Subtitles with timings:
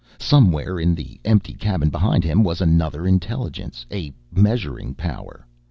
[0.17, 5.45] Somewhere in the empty cabin behind him was another intelligence, a measuring power.